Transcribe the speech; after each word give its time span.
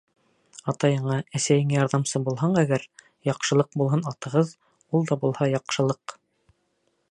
Атайыңа, 0.71 1.17
әсәйеңә 1.39 1.75
ярҙамсы 1.77 2.21
булһаң 2.29 2.57
әгәр, 2.63 2.87
Яҡшылыҡ 3.29 3.71
булһын 3.83 4.03
атығыҙ, 4.13 4.57
Ул 4.99 5.09
да 5.13 5.21
булһа— 5.27 5.51
яҡшылыҡ. 5.59 6.19